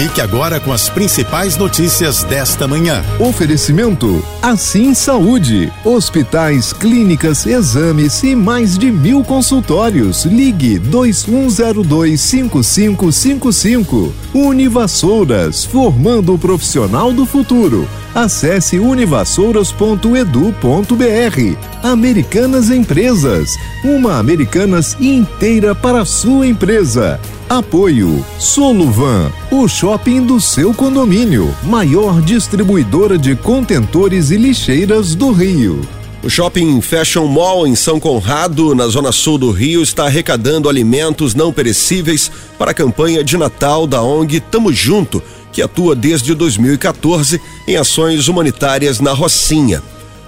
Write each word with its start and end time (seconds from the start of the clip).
Fique 0.00 0.20
agora 0.22 0.58
com 0.58 0.72
as 0.72 0.88
principais 0.88 1.58
notícias 1.58 2.24
desta 2.24 2.66
manhã. 2.66 3.04
Oferecimento 3.18 4.24
Assim 4.40 4.94
Saúde. 4.94 5.70
Hospitais, 5.84 6.72
clínicas, 6.72 7.44
exames 7.44 8.22
e 8.22 8.34
mais 8.34 8.78
de 8.78 8.90
mil 8.90 9.22
consultórios. 9.22 10.24
Ligue 10.24 10.78
2102 10.78 12.18
5555. 12.18 14.14
Univassouras, 14.32 15.66
formando 15.66 16.32
o 16.32 16.38
profissional 16.38 17.12
do 17.12 17.26
futuro. 17.26 17.86
Acesse 18.14 18.78
univassouras.edu.br. 18.78 21.58
Americanas 21.82 22.70
Empresas. 22.70 23.54
Uma 23.84 24.18
Americanas 24.18 24.96
inteira 24.98 25.74
para 25.74 26.00
a 26.00 26.06
sua 26.06 26.46
empresa. 26.46 27.20
Apoio 27.50 28.24
Soluvan, 28.38 29.32
o 29.50 29.66
shopping 29.66 30.24
do 30.24 30.40
seu 30.40 30.72
condomínio, 30.72 31.52
maior 31.64 32.22
distribuidora 32.22 33.18
de 33.18 33.34
contentores 33.34 34.30
e 34.30 34.36
lixeiras 34.36 35.16
do 35.16 35.32
Rio. 35.32 35.80
O 36.22 36.30
shopping 36.30 36.80
Fashion 36.80 37.26
Mall 37.26 37.66
em 37.66 37.74
São 37.74 37.98
Conrado, 37.98 38.72
na 38.72 38.86
zona 38.86 39.10
sul 39.10 39.36
do 39.36 39.50
Rio, 39.50 39.82
está 39.82 40.06
arrecadando 40.06 40.68
alimentos 40.68 41.34
não 41.34 41.52
perecíveis 41.52 42.30
para 42.56 42.70
a 42.70 42.74
campanha 42.74 43.24
de 43.24 43.36
Natal 43.36 43.84
da 43.84 44.00
ONG 44.00 44.38
Tamo 44.38 44.72
Junto, 44.72 45.20
que 45.52 45.60
atua 45.60 45.96
desde 45.96 46.36
2014 46.36 47.40
em 47.66 47.74
ações 47.74 48.28
humanitárias 48.28 49.00
na 49.00 49.10
Rocinha. 49.12 49.82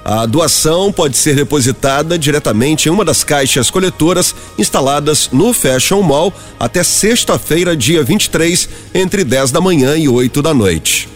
A 0.04 0.26
doação 0.26 0.92
pode 0.92 1.16
ser 1.16 1.36
depositada 1.36 2.18
diretamente 2.18 2.88
em 2.88 2.92
uma 2.92 3.04
das 3.04 3.22
caixas 3.22 3.70
coletoras 3.70 4.34
instaladas 4.58 5.30
no 5.32 5.52
Fashion 5.52 6.02
Mall 6.02 6.32
até 6.58 6.82
sexta-feira, 6.82 7.76
dia 7.76 8.02
23, 8.02 8.68
entre 8.94 9.22
10 9.22 9.52
da 9.52 9.60
manhã 9.60 9.96
e 9.96 10.08
8 10.08 10.42
da 10.42 10.52
noite. 10.52 11.08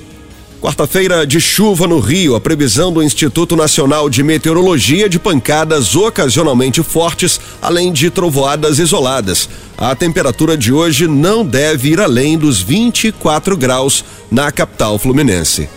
Quarta-feira 0.61 1.27
de 1.27 1.41
chuva 1.41 1.87
no 1.87 1.99
Rio, 1.99 2.35
a 2.35 2.41
previsão 2.41 2.93
do 2.93 3.03
Instituto 3.03 3.55
Nacional 3.57 4.09
de 4.09 4.23
Meteorologia 4.23 5.09
de 5.09 5.19
pancadas 5.19 5.95
ocasionalmente 5.95 6.83
fortes, 6.83 7.41
além 7.61 7.93
de 7.93 8.09
trovoadas 8.09 8.79
isoladas. 8.79 9.49
A 9.77 9.95
temperatura 9.95 10.57
de 10.57 10.73
hoje 10.73 11.07
não 11.07 11.45
deve 11.45 11.91
ir 11.91 12.01
além 12.01 12.39
dos 12.39 12.63
24 12.63 13.57
graus 13.57 14.05
na 14.31 14.51
capital 14.51 14.99
fluminense. 14.99 15.69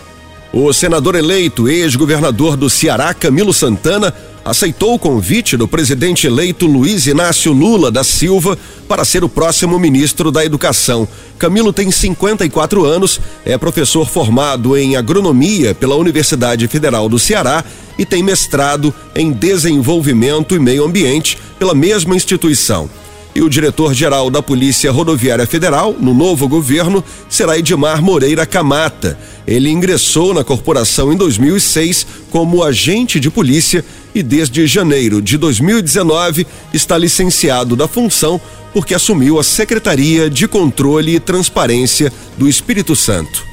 O 0.52 0.72
senador 0.72 1.14
eleito, 1.14 1.68
ex-governador 1.68 2.56
do 2.56 2.68
Ceará, 2.68 3.14
Camilo 3.14 3.54
Santana, 3.54 4.12
aceitou 4.44 4.94
o 4.94 4.98
convite 4.98 5.56
do 5.56 5.68
presidente 5.68 6.26
eleito 6.26 6.66
Luiz 6.66 7.06
Inácio 7.06 7.52
Lula 7.52 7.88
da 7.88 8.02
Silva 8.02 8.58
para 8.88 9.04
ser 9.04 9.22
o 9.22 9.28
próximo 9.28 9.78
ministro 9.78 10.32
da 10.32 10.44
Educação. 10.44 11.06
Camilo 11.38 11.72
tem 11.72 11.88
54 11.88 12.84
anos, 12.84 13.20
é 13.44 13.56
professor 13.56 14.08
formado 14.08 14.76
em 14.76 14.96
agronomia 14.96 15.72
pela 15.72 15.94
Universidade 15.94 16.66
Federal 16.66 17.08
do 17.08 17.18
Ceará 17.18 17.64
e 17.96 18.04
tem 18.04 18.20
mestrado 18.20 18.92
em 19.14 19.30
desenvolvimento 19.30 20.56
e 20.56 20.58
meio 20.58 20.84
ambiente 20.84 21.38
pela 21.60 21.74
mesma 21.74 22.16
instituição. 22.16 22.90
E 23.34 23.42
o 23.42 23.48
diretor-geral 23.48 24.28
da 24.28 24.42
Polícia 24.42 24.90
Rodoviária 24.90 25.46
Federal, 25.46 25.94
no 25.98 26.12
novo 26.12 26.48
governo, 26.48 27.02
será 27.28 27.56
Edmar 27.56 28.02
Moreira 28.02 28.44
Camata. 28.44 29.18
Ele 29.46 29.70
ingressou 29.70 30.34
na 30.34 30.42
corporação 30.42 31.12
em 31.12 31.16
2006 31.16 32.06
como 32.30 32.62
agente 32.62 33.20
de 33.20 33.30
polícia 33.30 33.84
e 34.14 34.22
desde 34.22 34.66
janeiro 34.66 35.22
de 35.22 35.38
2019 35.38 36.46
está 36.74 36.98
licenciado 36.98 37.76
da 37.76 37.86
função 37.86 38.40
porque 38.72 38.94
assumiu 38.94 39.38
a 39.38 39.44
Secretaria 39.44 40.28
de 40.28 40.46
Controle 40.46 41.16
e 41.16 41.20
Transparência 41.20 42.12
do 42.36 42.48
Espírito 42.48 42.94
Santo. 42.94 43.49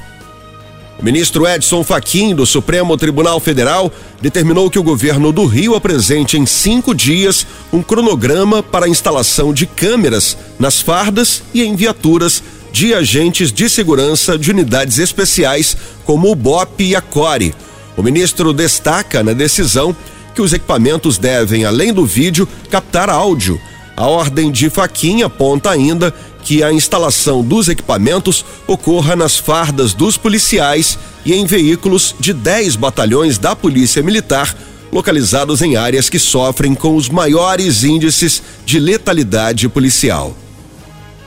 O 0.98 1.04
ministro 1.04 1.46
Edson 1.46 1.84
Fachin, 1.84 2.34
do 2.34 2.44
Supremo 2.44 2.96
Tribunal 2.96 3.38
Federal, 3.38 3.92
determinou 4.20 4.68
que 4.68 4.80
o 4.80 4.82
governo 4.82 5.30
do 5.30 5.46
Rio 5.46 5.76
apresente 5.76 6.36
em 6.36 6.44
cinco 6.44 6.92
dias 6.92 7.46
um 7.72 7.80
cronograma 7.80 8.64
para 8.64 8.86
a 8.86 8.88
instalação 8.88 9.52
de 9.52 9.64
câmeras 9.64 10.36
nas 10.58 10.80
fardas 10.80 11.40
e 11.54 11.62
em 11.62 11.76
viaturas 11.76 12.42
de 12.72 12.92
agentes 12.92 13.52
de 13.52 13.70
segurança 13.70 14.36
de 14.36 14.50
unidades 14.50 14.98
especiais 14.98 15.76
como 16.04 16.32
o 16.32 16.34
BOP 16.34 16.80
e 16.80 16.96
a 16.96 17.00
CORE. 17.00 17.54
O 17.96 18.02
ministro 18.02 18.52
destaca 18.52 19.22
na 19.22 19.32
decisão 19.32 19.96
que 20.34 20.42
os 20.42 20.52
equipamentos 20.52 21.16
devem, 21.16 21.64
além 21.64 21.92
do 21.92 22.04
vídeo, 22.04 22.46
captar 22.70 23.08
áudio. 23.08 23.60
A 23.98 24.06
ordem 24.06 24.52
de 24.52 24.70
Faquinha 24.70 25.26
aponta 25.26 25.70
ainda 25.70 26.14
que 26.44 26.62
a 26.62 26.72
instalação 26.72 27.42
dos 27.42 27.66
equipamentos 27.66 28.44
ocorra 28.64 29.16
nas 29.16 29.36
fardas 29.36 29.92
dos 29.92 30.16
policiais 30.16 30.96
e 31.24 31.34
em 31.34 31.44
veículos 31.44 32.14
de 32.20 32.32
10 32.32 32.76
batalhões 32.76 33.38
da 33.38 33.56
Polícia 33.56 34.00
Militar, 34.00 34.56
localizados 34.92 35.62
em 35.62 35.74
áreas 35.74 36.08
que 36.08 36.20
sofrem 36.20 36.76
com 36.76 36.94
os 36.94 37.08
maiores 37.08 37.82
índices 37.82 38.40
de 38.64 38.78
letalidade 38.78 39.68
policial. 39.68 40.32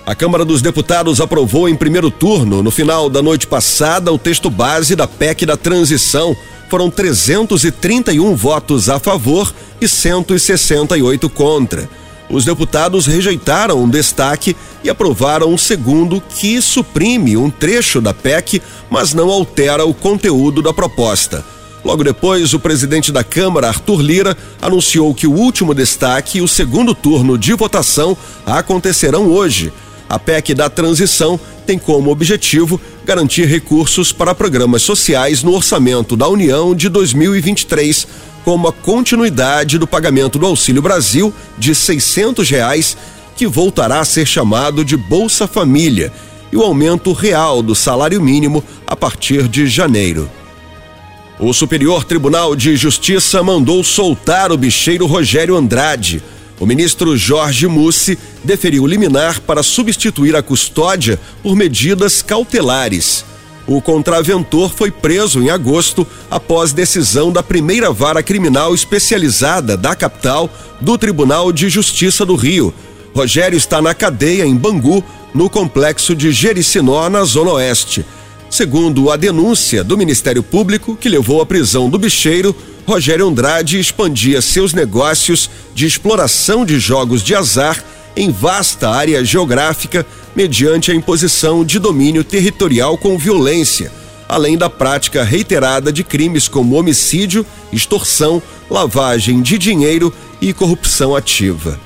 A 0.05 0.15
Câmara 0.15 0.45
dos 0.45 0.61
Deputados 0.61 1.19
aprovou 1.19 1.67
em 1.67 1.75
primeiro 1.75 2.09
turno, 2.09 2.63
no 2.63 2.71
final 2.71 3.09
da 3.09 3.21
noite 3.21 3.47
passada, 3.47 4.13
o 4.13 4.17
texto 4.17 4.49
base 4.49 4.95
da 4.95 5.05
PEC 5.05 5.45
da 5.45 5.57
transição. 5.57 6.33
Foram 6.69 6.89
331 6.89 8.33
votos 8.33 8.87
a 8.87 8.97
favor 8.97 9.53
e 9.81 9.89
168 9.89 11.29
contra. 11.29 12.00
Os 12.31 12.45
deputados 12.45 13.07
rejeitaram 13.07 13.83
um 13.83 13.89
destaque 13.89 14.55
e 14.81 14.89
aprovaram 14.89 15.51
um 15.53 15.57
segundo 15.57 16.21
que 16.21 16.61
suprime 16.61 17.35
um 17.35 17.49
trecho 17.49 17.99
da 17.99 18.13
PEC, 18.13 18.61
mas 18.89 19.13
não 19.13 19.29
altera 19.29 19.85
o 19.85 19.93
conteúdo 19.93 20.61
da 20.61 20.73
proposta. 20.73 21.43
Logo 21.83 22.03
depois, 22.03 22.53
o 22.53 22.59
presidente 22.59 23.11
da 23.11 23.23
Câmara, 23.23 23.67
Arthur 23.67 24.01
Lira, 24.01 24.37
anunciou 24.61 25.13
que 25.13 25.27
o 25.27 25.33
último 25.33 25.73
destaque 25.73 26.37
e 26.37 26.41
o 26.41 26.47
segundo 26.47 26.95
turno 26.95 27.37
de 27.37 27.53
votação 27.53 28.15
acontecerão 28.45 29.27
hoje. 29.27 29.73
A 30.07 30.17
PEC 30.17 30.53
da 30.53 30.69
transição 30.69 31.39
tem 31.65 31.77
como 31.77 32.11
objetivo 32.11 32.79
garantir 33.05 33.45
recursos 33.45 34.11
para 34.11 34.35
programas 34.35 34.81
sociais 34.81 35.43
no 35.43 35.53
orçamento 35.53 36.15
da 36.15 36.27
União 36.27 36.75
de 36.75 36.89
2023 36.89 38.07
como 38.43 38.67
a 38.67 38.73
continuidade 38.73 39.77
do 39.77 39.87
pagamento 39.87 40.39
do 40.39 40.45
Auxílio 40.45 40.81
Brasil 40.81 41.33
de 41.57 41.75
seiscentos 41.75 42.49
reais, 42.49 42.97
que 43.35 43.47
voltará 43.47 43.99
a 43.99 44.05
ser 44.05 44.25
chamado 44.25 44.83
de 44.83 44.97
Bolsa 44.97 45.47
Família, 45.47 46.11
e 46.51 46.57
o 46.57 46.63
aumento 46.63 47.13
real 47.13 47.61
do 47.61 47.73
salário 47.73 48.21
mínimo 48.21 48.63
a 48.85 48.95
partir 48.95 49.47
de 49.47 49.67
janeiro. 49.67 50.29
O 51.39 51.53
Superior 51.53 52.03
Tribunal 52.03 52.55
de 52.55 52.75
Justiça 52.75 53.41
mandou 53.41 53.83
soltar 53.83 54.51
o 54.51 54.57
bicheiro 54.57 55.05
Rogério 55.05 55.55
Andrade. 55.55 56.21
O 56.61 56.65
ministro 56.67 57.17
Jorge 57.17 57.65
Mussi 57.65 58.15
deferiu 58.43 58.85
liminar 58.85 59.41
para 59.41 59.63
substituir 59.63 60.35
a 60.35 60.43
custódia 60.43 61.19
por 61.41 61.55
medidas 61.55 62.21
cautelares. 62.21 63.25
O 63.65 63.81
contraventor 63.81 64.71
foi 64.71 64.91
preso 64.91 65.41
em 65.41 65.49
agosto 65.49 66.05
após 66.29 66.71
decisão 66.71 67.31
da 67.31 67.41
primeira 67.41 67.91
vara 67.91 68.21
criminal 68.21 68.75
especializada 68.75 69.75
da 69.75 69.95
capital 69.95 70.51
do 70.79 70.99
Tribunal 70.99 71.51
de 71.51 71.67
Justiça 71.67 72.23
do 72.27 72.35
Rio. 72.35 72.71
Rogério 73.15 73.57
está 73.57 73.81
na 73.81 73.95
cadeia 73.95 74.45
em 74.45 74.55
Bangu, 74.55 75.03
no 75.33 75.49
complexo 75.49 76.15
de 76.15 76.31
Jericinó, 76.31 77.09
na 77.09 77.23
Zona 77.23 77.53
Oeste. 77.53 78.05
Segundo 78.51 79.09
a 79.09 79.15
denúncia 79.15 79.81
do 79.81 79.97
Ministério 79.97 80.43
Público, 80.43 80.97
que 80.97 81.07
levou 81.07 81.41
à 81.41 81.45
prisão 81.45 81.89
do 81.89 81.97
bicheiro, 81.97 82.53
Rogério 82.85 83.25
Andrade 83.25 83.79
expandia 83.79 84.41
seus 84.41 84.73
negócios 84.73 85.49
de 85.73 85.85
exploração 85.85 86.65
de 86.65 86.77
jogos 86.77 87.23
de 87.23 87.33
azar 87.33 87.81
em 88.13 88.29
vasta 88.29 88.89
área 88.89 89.23
geográfica 89.23 90.05
mediante 90.35 90.91
a 90.91 90.93
imposição 90.93 91.63
de 91.63 91.79
domínio 91.79 92.25
territorial 92.25 92.97
com 92.97 93.17
violência, 93.17 93.89
além 94.27 94.57
da 94.57 94.69
prática 94.69 95.23
reiterada 95.23 95.89
de 95.89 96.03
crimes 96.03 96.49
como 96.49 96.75
homicídio, 96.75 97.45
extorsão, 97.71 98.43
lavagem 98.69 99.41
de 99.41 99.57
dinheiro 99.57 100.13
e 100.41 100.51
corrupção 100.51 101.15
ativa. 101.15 101.79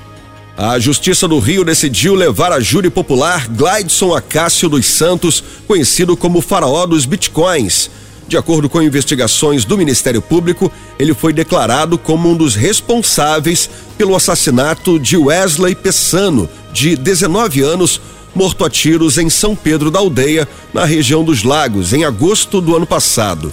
A 0.56 0.78
Justiça 0.78 1.28
do 1.28 1.38
Rio 1.38 1.62
decidiu 1.62 2.14
levar 2.14 2.50
a 2.50 2.60
júri 2.60 2.88
popular 2.88 3.46
Glideson 3.46 4.14
Acácio 4.14 4.70
dos 4.70 4.86
Santos, 4.86 5.44
conhecido 5.66 6.16
como 6.16 6.40
faraó 6.40 6.86
dos 6.86 7.04
bitcoins. 7.04 7.90
De 8.26 8.38
acordo 8.38 8.66
com 8.66 8.80
investigações 8.80 9.66
do 9.66 9.76
Ministério 9.76 10.22
Público, 10.22 10.72
ele 10.98 11.12
foi 11.12 11.34
declarado 11.34 11.98
como 11.98 12.30
um 12.30 12.34
dos 12.34 12.54
responsáveis 12.54 13.68
pelo 13.98 14.16
assassinato 14.16 14.98
de 14.98 15.18
Wesley 15.18 15.74
Pessano, 15.74 16.48
de 16.72 16.96
19 16.96 17.60
anos, 17.60 18.00
morto 18.34 18.64
a 18.64 18.70
tiros 18.70 19.18
em 19.18 19.28
São 19.28 19.54
Pedro 19.54 19.90
da 19.90 19.98
Aldeia, 19.98 20.48
na 20.72 20.86
região 20.86 21.22
dos 21.22 21.42
Lagos, 21.42 21.92
em 21.92 22.06
agosto 22.06 22.62
do 22.62 22.74
ano 22.74 22.86
passado. 22.86 23.52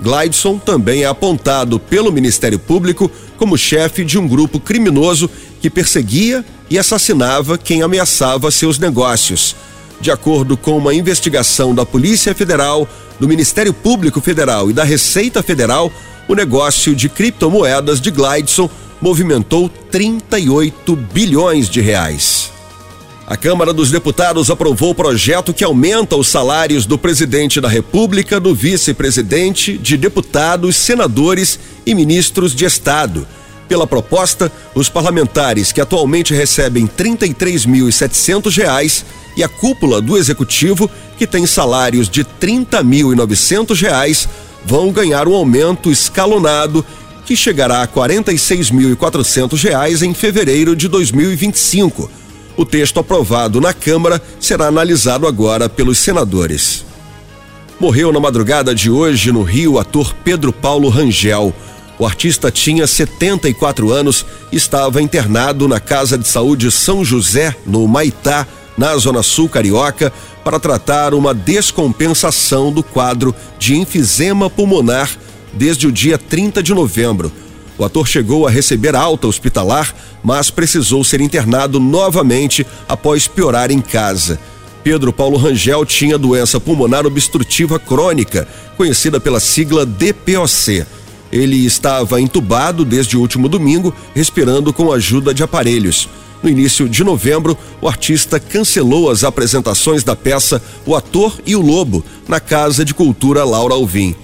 Glideson 0.00 0.58
também 0.58 1.02
é 1.02 1.06
apontado 1.06 1.78
pelo 1.78 2.12
Ministério 2.12 2.58
Público 2.58 3.10
como 3.36 3.58
chefe 3.58 4.04
de 4.04 4.18
um 4.18 4.26
grupo 4.26 4.60
criminoso 4.60 5.30
que 5.64 5.70
perseguia 5.70 6.44
e 6.68 6.78
assassinava 6.78 7.56
quem 7.56 7.80
ameaçava 7.80 8.50
seus 8.50 8.78
negócios. 8.78 9.56
De 9.98 10.10
acordo 10.10 10.58
com 10.58 10.76
uma 10.76 10.92
investigação 10.92 11.74
da 11.74 11.86
Polícia 11.86 12.34
Federal, 12.34 12.86
do 13.18 13.26
Ministério 13.26 13.72
Público 13.72 14.20
Federal 14.20 14.68
e 14.68 14.74
da 14.74 14.84
Receita 14.84 15.42
Federal, 15.42 15.90
o 16.28 16.34
negócio 16.34 16.94
de 16.94 17.08
criptomoedas 17.08 17.98
de 17.98 18.10
Glideson 18.10 18.68
movimentou 19.00 19.70
38 19.90 20.94
bilhões 20.96 21.70
de 21.70 21.80
reais. 21.80 22.50
A 23.26 23.34
Câmara 23.34 23.72
dos 23.72 23.90
Deputados 23.90 24.50
aprovou 24.50 24.90
o 24.90 24.94
projeto 24.94 25.54
que 25.54 25.64
aumenta 25.64 26.14
os 26.14 26.28
salários 26.28 26.84
do 26.84 26.98
presidente 26.98 27.58
da 27.58 27.70
República, 27.70 28.38
do 28.38 28.54
vice-presidente, 28.54 29.78
de 29.78 29.96
deputados, 29.96 30.76
senadores 30.76 31.58
e 31.86 31.94
ministros 31.94 32.54
de 32.54 32.66
Estado. 32.66 33.26
Pela 33.68 33.86
proposta, 33.86 34.50
os 34.74 34.88
parlamentares 34.88 35.70
que 35.72 35.80
atualmente 35.80 36.34
recebem 36.34 36.84
R$ 36.84 36.90
33.700 37.16 39.04
e 39.36 39.42
a 39.42 39.48
cúpula 39.48 40.00
do 40.00 40.16
executivo, 40.16 40.88
que 41.18 41.26
tem 41.26 41.44
salários 41.46 42.08
de 42.08 42.22
R$ 42.22 42.28
30.900, 42.40 44.28
vão 44.64 44.92
ganhar 44.92 45.26
um 45.28 45.34
aumento 45.34 45.90
escalonado 45.90 46.86
que 47.24 47.34
chegará 47.34 47.78
a 47.78 47.84
R$ 47.84 47.88
46.400 47.88 50.02
em 50.02 50.14
fevereiro 50.14 50.76
de 50.76 50.86
2025. 50.88 52.10
O 52.56 52.64
texto 52.64 53.00
aprovado 53.00 53.60
na 53.60 53.72
Câmara 53.72 54.22
será 54.38 54.66
analisado 54.66 55.26
agora 55.26 55.68
pelos 55.68 55.98
senadores. 55.98 56.84
Morreu 57.80 58.12
na 58.12 58.20
madrugada 58.20 58.72
de 58.74 58.88
hoje 58.88 59.32
no 59.32 59.42
Rio 59.42 59.72
o 59.72 59.78
ator 59.78 60.14
Pedro 60.22 60.52
Paulo 60.52 60.88
Rangel. 60.88 61.52
O 61.98 62.04
artista 62.04 62.50
tinha 62.50 62.86
74 62.86 63.92
anos 63.92 64.26
e 64.50 64.56
estava 64.56 65.00
internado 65.00 65.68
na 65.68 65.78
Casa 65.78 66.18
de 66.18 66.26
Saúde 66.26 66.70
São 66.70 67.04
José, 67.04 67.54
no 67.64 67.86
Maitá, 67.86 68.46
na 68.76 68.96
Zona 68.96 69.22
Sul 69.22 69.48
Carioca, 69.48 70.12
para 70.42 70.58
tratar 70.58 71.14
uma 71.14 71.32
descompensação 71.32 72.72
do 72.72 72.82
quadro 72.82 73.34
de 73.58 73.76
enfisema 73.76 74.50
pulmonar 74.50 75.10
desde 75.52 75.86
o 75.86 75.92
dia 75.92 76.18
30 76.18 76.62
de 76.62 76.74
novembro. 76.74 77.30
O 77.78 77.84
ator 77.84 78.06
chegou 78.06 78.46
a 78.46 78.50
receber 78.50 78.94
alta 78.94 79.26
hospitalar, 79.26 79.94
mas 80.22 80.50
precisou 80.50 81.02
ser 81.04 81.20
internado 81.20 81.80
novamente 81.80 82.66
após 82.88 83.26
piorar 83.26 83.70
em 83.70 83.80
casa. 83.80 84.38
Pedro 84.82 85.12
Paulo 85.12 85.38
Rangel 85.38 85.84
tinha 85.86 86.18
doença 86.18 86.60
pulmonar 86.60 87.06
obstrutiva 87.06 87.78
crônica, 87.78 88.46
conhecida 88.76 89.18
pela 89.18 89.40
sigla 89.40 89.86
DPOC. 89.86 90.84
Ele 91.34 91.66
estava 91.66 92.20
entubado 92.20 92.84
desde 92.84 93.16
o 93.16 93.20
último 93.20 93.48
domingo, 93.48 93.92
respirando 94.14 94.72
com 94.72 94.92
ajuda 94.92 95.34
de 95.34 95.42
aparelhos. 95.42 96.08
No 96.40 96.48
início 96.48 96.88
de 96.88 97.02
novembro, 97.02 97.58
o 97.80 97.88
artista 97.88 98.38
cancelou 98.38 99.10
as 99.10 99.24
apresentações 99.24 100.04
da 100.04 100.14
peça 100.14 100.62
O 100.86 100.94
Ator 100.94 101.36
e 101.44 101.56
o 101.56 101.60
Lobo, 101.60 102.04
na 102.28 102.38
Casa 102.38 102.84
de 102.84 102.94
Cultura 102.94 103.42
Laura 103.42 103.74
Alvim. 103.74 104.14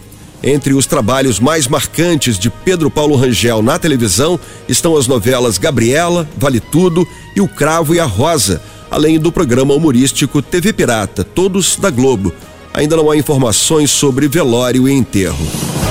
Entre 0.41 0.73
os 0.73 0.87
trabalhos 0.87 1.41
mais 1.41 1.67
marcantes 1.67 2.39
de 2.39 2.49
Pedro 2.49 2.89
Paulo 2.89 3.17
Rangel 3.17 3.61
na 3.61 3.77
televisão 3.77 4.39
estão 4.69 4.97
as 4.97 5.09
novelas 5.09 5.59
Gabriela, 5.59 6.29
Vale 6.39 6.61
Tudo 6.61 7.05
e 7.35 7.41
O 7.41 7.49
Cravo 7.49 7.93
e 7.93 7.99
a 7.99 8.05
Rosa, 8.05 8.63
além 8.89 9.19
do 9.19 9.33
programa 9.33 9.75
humorístico 9.75 10.41
TV 10.41 10.73
Pirata, 10.73 11.25
todos 11.25 11.75
da 11.75 11.91
Globo. 11.91 12.33
Ainda 12.73 12.97
não 12.97 13.11
há 13.11 13.17
informações 13.17 13.91
sobre 13.91 14.29
velório 14.29 14.89
e 14.89 14.93
enterro. 14.93 15.80